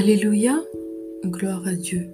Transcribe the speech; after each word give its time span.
Alléluia, 0.00 0.54
gloire 1.24 1.66
à 1.66 1.74
Dieu. 1.74 2.08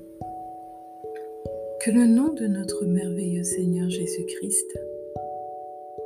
Que 1.85 1.91
le 1.91 2.07
nom 2.07 2.33
de 2.33 2.47
notre 2.47 2.87
merveilleux 2.87 3.43
Seigneur 3.43 3.91
Jésus-Christ 3.91 4.79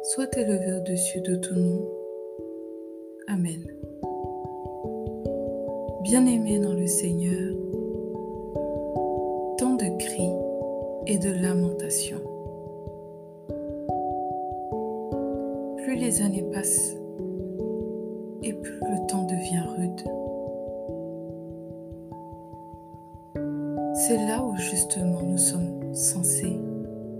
soit 0.02 0.36
élevé 0.36 0.72
au-dessus 0.72 1.20
de 1.20 1.36
tout 1.36 1.54
nom. 1.54 1.88
Amen. 3.28 3.62
Bien-aimés 6.02 6.58
dans 6.58 6.74
le 6.74 6.88
Seigneur, 6.88 7.54
tant 9.56 9.76
de 9.76 9.96
cris 9.98 10.34
et 11.06 11.18
de 11.18 11.30
lamentations. 11.40 12.24
Plus 15.84 15.94
les 15.94 16.22
années 16.22 16.50
passent 16.52 16.97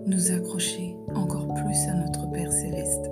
nous 0.09 0.33
accrocher 0.33 0.97
encore 1.15 1.47
plus 1.55 1.89
à 1.89 1.95
notre 1.95 2.31
Père 2.31 2.51
céleste. 2.51 3.11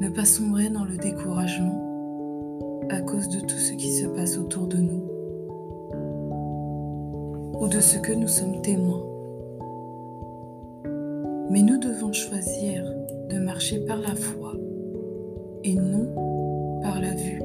Ne 0.00 0.08
pas 0.08 0.24
sombrer 0.24 0.70
dans 0.70 0.84
le 0.84 0.96
découragement 0.96 1.80
à 2.90 3.00
cause 3.00 3.28
de 3.28 3.40
tout 3.40 3.56
ce 3.56 3.74
qui 3.74 3.92
se 3.92 4.06
passe 4.06 4.38
autour 4.38 4.66
de 4.66 4.78
nous 4.78 5.04
ou 7.60 7.68
de 7.68 7.80
ce 7.80 7.98
que 7.98 8.12
nous 8.12 8.28
sommes 8.28 8.60
témoins. 8.62 9.04
Mais 11.50 11.62
nous 11.62 11.78
devons 11.78 12.12
choisir 12.12 12.84
de 13.30 13.38
marcher 13.38 13.84
par 13.84 13.98
la 13.98 14.14
foi 14.14 14.54
et 15.62 15.74
non 15.74 16.80
par 16.82 17.00
la 17.00 17.14
vue. 17.14 17.42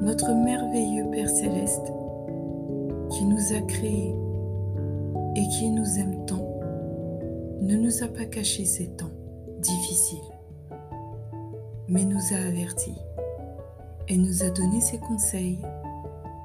notre 0.00 0.32
merveilleux 0.34 1.10
Père 1.10 1.28
céleste 1.28 1.92
qui 3.16 3.24
nous 3.24 3.54
a 3.54 3.60
créés 3.62 4.14
et 5.36 5.48
qui 5.48 5.70
nous 5.70 5.98
aime 5.98 6.26
tant, 6.26 6.60
ne 7.62 7.74
nous 7.74 8.04
a 8.04 8.08
pas 8.08 8.26
caché 8.26 8.66
ces 8.66 8.88
temps 8.88 9.12
difficiles, 9.58 10.18
mais 11.88 12.04
nous 12.04 12.20
a 12.34 12.46
avertis 12.46 12.98
et 14.08 14.18
nous 14.18 14.42
a 14.42 14.50
donné 14.50 14.82
ses 14.82 14.98
conseils, 14.98 15.58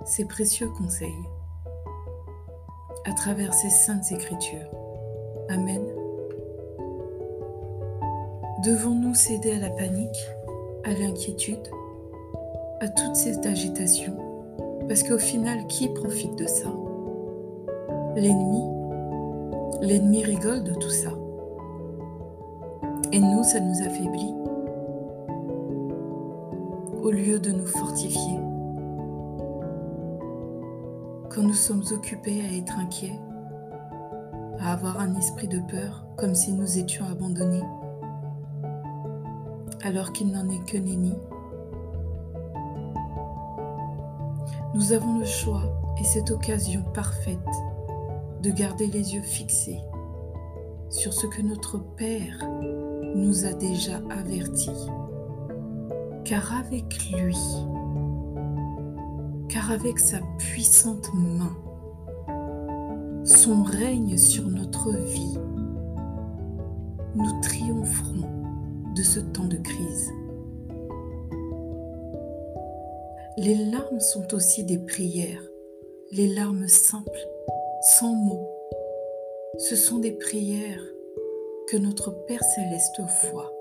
ses 0.05 0.23
précieux 0.23 0.69
conseils, 0.69 1.11
à 3.03 3.11
travers 3.11 3.53
ses 3.53 3.69
saintes 3.69 4.09
écritures. 4.13 4.71
Amen. 5.49 5.83
Devons-nous 8.63 9.13
céder 9.13 9.51
à 9.51 9.59
la 9.59 9.71
panique, 9.71 10.25
à 10.85 10.93
l'inquiétude 10.93 11.67
à 12.79 12.87
toute 12.87 13.15
cette 13.17 13.45
agitation 13.45 14.30
Parce 14.91 15.03
qu'au 15.03 15.17
final, 15.17 15.67
qui 15.67 15.87
profite 15.87 16.37
de 16.37 16.45
ça? 16.45 16.67
L'ennemi? 18.17 18.61
L'ennemi 19.79 20.21
rigole 20.21 20.65
de 20.65 20.73
tout 20.73 20.89
ça. 20.89 21.11
Et 23.13 23.21
nous, 23.21 23.41
ça 23.41 23.61
nous 23.61 23.81
affaiblit. 23.87 24.33
Au 27.01 27.09
lieu 27.09 27.39
de 27.39 27.51
nous 27.51 27.67
fortifier. 27.67 28.37
Quand 31.29 31.43
nous 31.43 31.53
sommes 31.53 31.85
occupés 31.93 32.41
à 32.41 32.57
être 32.57 32.77
inquiets, 32.77 33.17
à 34.59 34.73
avoir 34.73 34.99
un 34.99 35.15
esprit 35.15 35.47
de 35.47 35.61
peur, 35.71 36.05
comme 36.17 36.35
si 36.35 36.51
nous 36.51 36.77
étions 36.77 37.05
abandonnés, 37.05 37.63
alors 39.85 40.11
qu'il 40.11 40.33
n'en 40.33 40.49
est 40.49 40.65
que 40.69 40.77
nenni, 40.77 41.13
Nous 44.73 44.93
avons 44.93 45.19
le 45.19 45.25
choix 45.25 45.63
et 45.99 46.03
cette 46.05 46.31
occasion 46.31 46.81
parfaite 46.93 47.37
de 48.41 48.51
garder 48.51 48.87
les 48.87 49.13
yeux 49.13 49.21
fixés 49.21 49.81
sur 50.89 51.13
ce 51.13 51.27
que 51.27 51.41
notre 51.41 51.77
Père 51.77 52.39
nous 53.13 53.45
a 53.45 53.51
déjà 53.51 53.99
avertis. 54.09 54.87
Car 56.23 56.55
avec 56.57 57.11
lui, 57.11 57.37
car 59.49 59.71
avec 59.71 59.99
sa 59.99 60.19
puissante 60.37 61.09
main, 61.13 61.57
son 63.25 63.63
règne 63.63 64.17
sur 64.17 64.47
notre 64.47 64.91
vie, 64.91 65.37
nous 67.15 67.41
triompherons 67.41 68.93
de 68.95 69.03
ce 69.03 69.19
temps 69.19 69.47
de 69.47 69.57
crise. 69.57 70.13
Les 73.37 73.55
larmes 73.55 74.01
sont 74.01 74.33
aussi 74.33 74.65
des 74.65 74.77
prières, 74.77 75.49
les 76.11 76.27
larmes 76.27 76.67
simples, 76.67 77.27
sans 77.81 78.13
mots. 78.13 78.49
Ce 79.57 79.77
sont 79.77 79.99
des 79.99 80.11
prières 80.11 80.83
que 81.69 81.77
notre 81.77 82.11
Père 82.25 82.43
céleste 82.43 82.99
voit. 83.31 83.53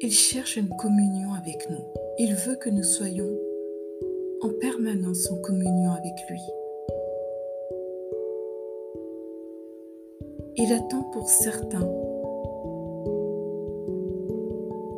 Il 0.00 0.12
cherche 0.12 0.56
une 0.56 0.68
communion 0.68 1.34
avec 1.34 1.68
nous. 1.70 1.84
Il 2.18 2.34
veut 2.36 2.56
que 2.56 2.70
nous 2.70 2.84
soyons 2.84 3.30
en 4.40 4.50
permanence 4.60 5.28
en 5.30 5.38
communion 5.38 5.90
avec 5.90 6.14
lui. 6.30 6.40
Il 10.56 10.72
attend 10.72 11.02
pour 11.12 11.28
certains 11.28 12.09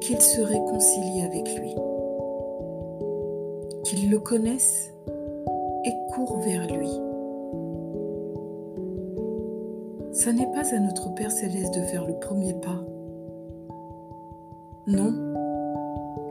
qu'il 0.03 0.21
se 0.21 0.41
réconcilie 0.41 1.23
avec 1.23 1.49
lui, 1.61 1.75
qu'il 3.85 4.11
le 4.11 4.19
connaisse 4.19 4.93
et 5.85 5.93
court 6.13 6.39
vers 6.39 6.67
lui. 6.67 6.91
Ce 10.13 10.29
n'est 10.29 10.51
pas 10.53 10.75
à 10.75 10.81
notre 10.81 11.15
Père 11.15 11.31
céleste 11.31 11.75
de 11.75 11.83
faire 11.83 12.05
le 12.07 12.15
premier 12.15 12.55
pas. 12.55 12.85
Non, 14.89 15.15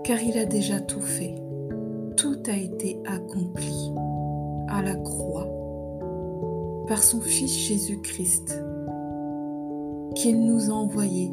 car 0.03 0.21
il 0.21 0.37
a 0.37 0.45
déjà 0.45 0.81
tout 0.81 1.01
fait. 1.01 1.35
Tout 2.17 2.37
a 2.47 2.57
été 2.57 2.99
accompli 3.05 3.93
à 4.67 4.81
la 4.81 4.95
croix 4.95 5.47
par 6.87 7.01
son 7.01 7.21
Fils 7.21 7.57
Jésus-Christ, 7.57 8.61
qu'il 10.15 10.45
nous 10.45 10.69
a 10.69 10.73
envoyé 10.73 11.31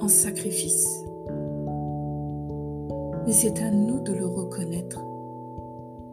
en 0.00 0.08
sacrifice 0.08 1.06
mais 3.26 3.32
c'est 3.32 3.60
à 3.60 3.70
nous 3.70 4.00
de 4.00 4.12
le 4.12 4.26
reconnaître 4.26 5.00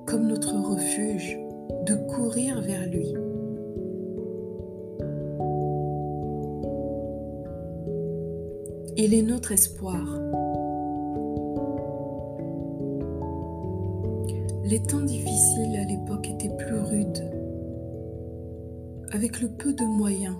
comme 0.06 0.28
notre 0.28 0.56
refuge, 0.56 1.40
de 1.86 1.96
courir 1.96 2.60
vers 2.62 2.86
lui. 2.88 3.14
Il 8.98 9.14
est 9.14 9.22
notre 9.22 9.52
espoir. 9.52 10.04
Les 14.66 14.82
temps 14.82 15.02
difficiles 15.02 15.76
à 15.76 15.86
l'époque 15.86 16.30
étaient 16.30 16.56
plus 16.56 16.80
rudes, 16.80 17.32
avec 19.12 19.40
le 19.42 19.50
peu 19.50 19.74
de 19.74 19.86
moyens 19.86 20.36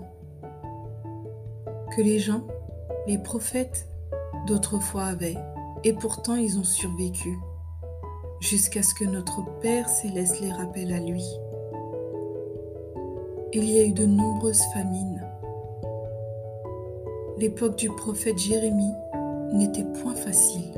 que 1.96 2.02
les 2.02 2.18
gens, 2.18 2.42
les 3.06 3.18
prophètes 3.18 3.86
d'autrefois 4.46 5.04
avaient 5.04 5.36
et 5.84 5.92
pourtant 5.92 6.34
ils 6.34 6.58
ont 6.58 6.64
survécu 6.64 7.38
jusqu'à 8.40 8.82
ce 8.82 8.94
que 8.94 9.04
notre 9.04 9.42
Père 9.60 9.88
céleste 9.88 10.40
les 10.40 10.52
rappelle 10.52 10.92
à 10.92 11.00
lui. 11.00 11.24
Il 13.52 13.70
y 13.70 13.78
a 13.78 13.84
eu 13.84 13.92
de 13.92 14.06
nombreuses 14.06 14.64
famines. 14.72 15.22
L'époque 17.38 17.76
du 17.76 17.88
prophète 17.90 18.38
Jérémie 18.38 18.92
n'était 19.52 19.84
point 19.84 20.14
facile. 20.14 20.72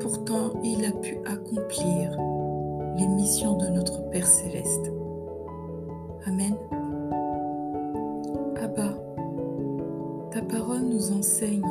Pourtant, 0.00 0.52
il 0.62 0.84
a 0.84 0.92
pu 0.92 1.18
accomplir 1.26 2.16
les 2.96 3.08
missions 3.08 3.56
de 3.56 3.66
notre 3.68 4.08
Père 4.10 4.26
céleste. 4.26 4.92
Amen. 6.26 6.56
Abba, 8.62 8.94
ta 10.30 10.42
parole 10.42 10.82
nous 10.82 11.12
enseigne 11.12 11.62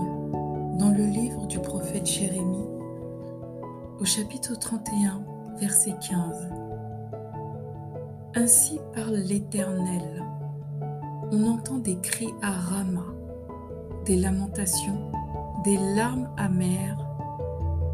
dans 0.75 0.89
le 0.89 1.06
livre 1.06 1.48
du 1.48 1.60
prophète 1.60 2.06
Jérémie, 2.06 2.68
au 4.00 4.04
chapitre 4.04 4.60
31, 4.60 5.24
verset 5.57 5.95
15. 6.10 6.50
Ainsi 8.36 8.80
parle 8.94 9.16
l'Éternel. 9.16 10.22
On 11.31 11.48
entend 11.48 11.77
des 11.77 11.98
cris 12.01 12.33
à 12.42 12.51
Rama, 12.51 13.06
des 14.06 14.18
lamentations, 14.18 15.12
des 15.63 15.77
larmes 15.95 16.30
amères. 16.36 16.98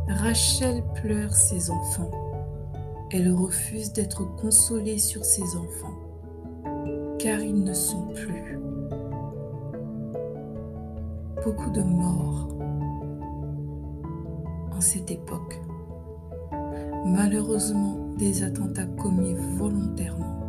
Rachel 0.08 0.84
pleure 0.96 1.34
ses 1.34 1.70
enfants. 1.70 2.12
Elle 3.12 3.32
refuse 3.32 3.94
d'être 3.94 4.26
consolée 4.38 4.98
sur 4.98 5.24
ses 5.24 5.56
enfants, 5.56 6.00
car 7.20 7.40
ils 7.42 7.64
ne 7.64 7.74
sont 7.74 8.08
plus. 8.08 8.60
Beaucoup 11.44 11.70
de 11.70 11.82
morts 11.82 12.51
cette 14.82 15.12
époque. 15.12 15.60
Malheureusement, 17.06 18.10
des 18.18 18.44
attentats 18.44 18.86
commis 18.86 19.34
volontairement, 19.58 20.40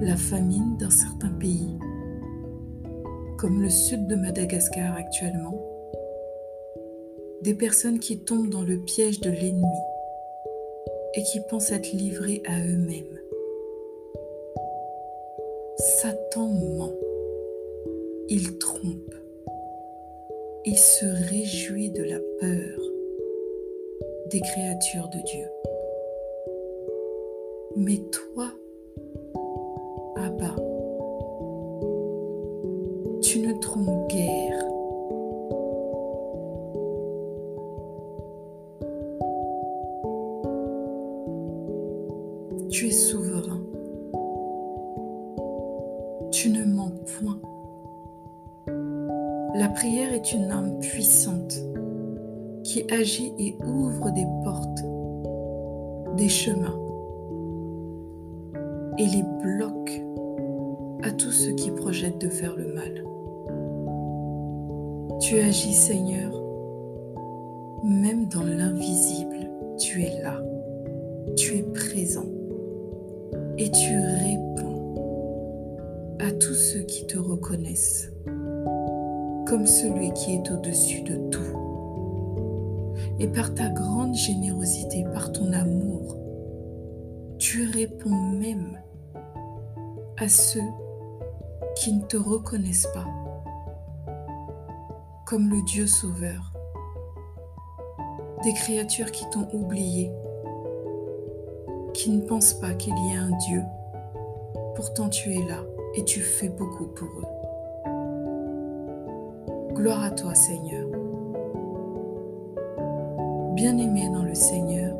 la 0.00 0.16
famine 0.16 0.76
dans 0.78 0.90
certains 0.90 1.30
pays, 1.30 1.78
comme 3.38 3.62
le 3.62 3.70
sud 3.70 4.06
de 4.06 4.16
Madagascar 4.16 4.94
actuellement, 4.96 5.58
des 7.42 7.54
personnes 7.54 7.98
qui 7.98 8.20
tombent 8.20 8.50
dans 8.50 8.62
le 8.62 8.78
piège 8.78 9.20
de 9.20 9.30
l'ennemi 9.30 9.78
et 11.14 11.22
qui 11.22 11.40
pensent 11.50 11.72
être 11.72 11.92
livrées 11.92 12.42
à 12.46 12.58
eux-mêmes. 12.60 13.18
Satan 15.76 16.48
ment, 16.48 16.92
il 18.28 18.58
trompe, 18.58 19.14
il 20.64 20.78
se 20.78 21.06
réjouit 21.28 21.90
de 21.90 22.04
la 22.04 22.18
des 24.30 24.40
créatures 24.40 25.08
de 25.08 25.18
Dieu. 25.18 25.46
Mais 27.76 27.98
toi, 28.10 28.48
Abba, 30.16 30.54
tu 33.20 33.38
ne 33.40 33.52
trompes 33.60 34.08
guère. 34.08 34.58
Tu 42.70 42.88
es 42.88 42.90
souverain. 42.90 43.60
Tu 46.32 46.48
ne 46.50 46.64
mens 46.64 46.90
point. 47.18 47.38
La 49.54 49.68
prière 49.68 50.12
est 50.12 50.32
une 50.32 50.50
arme 50.50 50.80
puissante 50.80 51.71
qui 52.72 52.86
agit 52.90 53.34
et 53.38 53.54
ouvre 53.66 54.10
des 54.12 54.26
portes, 54.44 54.82
des 56.16 56.30
chemins 56.30 56.78
et 58.96 59.04
les 59.04 59.22
bloque 59.42 60.02
à 61.02 61.10
tous 61.10 61.32
ceux 61.32 61.52
qui 61.52 61.70
projettent 61.70 62.22
de 62.22 62.30
faire 62.30 62.56
le 62.56 62.72
mal. 62.72 63.04
Tu 65.20 65.38
agis 65.38 65.74
Seigneur, 65.74 66.32
même 67.84 68.28
dans 68.28 68.42
l'invisible, 68.42 69.50
tu 69.78 70.04
es 70.04 70.22
là, 70.22 70.40
tu 71.36 71.58
es 71.58 71.62
présent 71.62 72.24
et 73.58 73.70
tu 73.70 73.98
réponds 74.24 74.94
à 76.20 76.30
tous 76.30 76.54
ceux 76.54 76.84
qui 76.84 77.06
te 77.06 77.18
reconnaissent 77.18 78.10
comme 79.46 79.66
celui 79.66 80.10
qui 80.14 80.36
est 80.36 80.50
au-dessus 80.50 81.02
de 81.02 81.16
tout. 81.28 81.61
Et 83.22 83.28
par 83.28 83.54
ta 83.54 83.68
grande 83.68 84.16
générosité, 84.16 85.04
par 85.04 85.30
ton 85.30 85.52
amour, 85.52 86.16
tu 87.38 87.70
réponds 87.70 88.10
même 88.10 88.80
à 90.18 90.28
ceux 90.28 90.58
qui 91.76 91.92
ne 91.92 92.02
te 92.02 92.16
reconnaissent 92.16 92.88
pas 92.92 93.06
comme 95.24 95.48
le 95.50 95.62
Dieu 95.62 95.86
sauveur, 95.86 96.52
des 98.42 98.54
créatures 98.54 99.12
qui 99.12 99.24
t'ont 99.30 99.48
oublié, 99.52 100.10
qui 101.94 102.10
ne 102.10 102.22
pensent 102.22 102.54
pas 102.54 102.74
qu'il 102.74 102.92
y 102.92 103.16
a 103.16 103.22
un 103.22 103.36
Dieu. 103.38 103.62
Pourtant 104.74 105.08
tu 105.08 105.32
es 105.32 105.46
là 105.46 105.62
et 105.94 106.04
tu 106.04 106.18
fais 106.18 106.48
beaucoup 106.48 106.88
pour 106.88 107.08
eux. 107.08 107.28
Gloire 109.74 110.02
à 110.02 110.10
toi 110.10 110.34
Seigneur. 110.34 110.91
Bien-aimés 113.62 114.10
dans 114.10 114.24
le 114.24 114.34
Seigneur, 114.34 114.92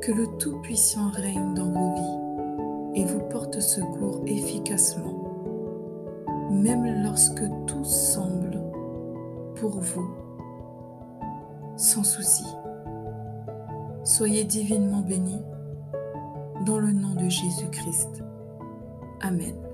que 0.00 0.12
le 0.12 0.28
Tout-Puissant 0.38 1.10
règne 1.10 1.54
dans 1.54 1.72
vos 1.72 1.92
vies 1.96 3.00
et 3.00 3.04
vous 3.04 3.18
porte 3.18 3.58
secours 3.58 4.22
efficacement, 4.28 5.24
même 6.52 7.02
lorsque 7.02 7.42
tout 7.66 7.82
semble 7.82 8.62
pour 9.56 9.70
vous 9.70 10.08
sans 11.76 12.04
souci. 12.04 12.46
Soyez 14.04 14.44
divinement 14.44 15.00
bénis 15.00 15.42
dans 16.64 16.78
le 16.78 16.92
nom 16.92 17.16
de 17.16 17.28
Jésus-Christ. 17.28 18.22
Amen. 19.20 19.65